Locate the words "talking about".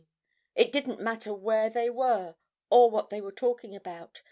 3.31-4.19